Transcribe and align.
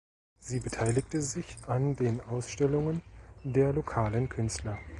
Sie 0.39 0.59
beteiligte 0.59 1.21
sich 1.21 1.57
an 1.67 1.95
den 1.95 2.21
Ausstellungen 2.21 3.03
der 3.43 3.71
lokalen 3.71 4.29
Künstler. 4.29 4.79